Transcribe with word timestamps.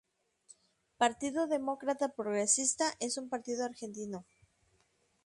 Partido 0.97 1.45
Demócrata 1.45 2.09
Progresista 2.15 2.91
es 2.99 3.19
un 3.19 3.29
partido 3.29 3.65
argentino. 3.65 4.25